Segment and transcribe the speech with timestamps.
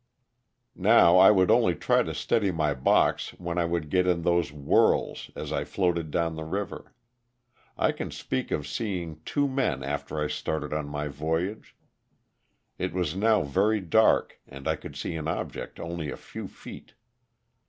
[0.73, 4.49] Now I would only try to steady my box when I would get in those
[4.49, 6.95] whirls as I floated down the river.
[7.77, 11.75] I can speak of seeing two men after I started on my voyage;
[12.79, 16.95] it was now very dark and I could see an object only a few feet.